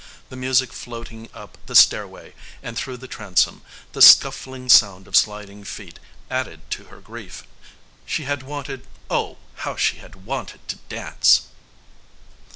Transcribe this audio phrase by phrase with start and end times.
[0.29, 3.61] The music floating up the stairway and through the transom,
[3.93, 7.43] the scuffling sound of sliding feet, added to her grief.
[8.03, 11.49] She had wanted, oh, how she had wanted to dance!